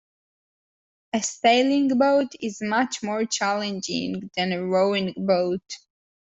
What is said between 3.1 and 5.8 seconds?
challenging than a rowing boat